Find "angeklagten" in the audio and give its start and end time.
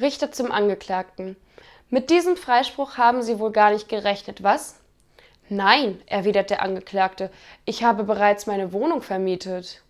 0.52-1.36